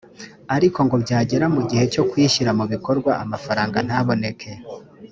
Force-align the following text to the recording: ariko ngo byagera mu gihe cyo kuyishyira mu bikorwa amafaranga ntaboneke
ariko 0.55 0.79
ngo 0.85 0.95
byagera 1.03 1.45
mu 1.55 1.61
gihe 1.69 1.83
cyo 1.93 2.03
kuyishyira 2.09 2.51
mu 2.59 2.65
bikorwa 2.73 3.11
amafaranga 3.23 3.77
ntaboneke 3.87 4.51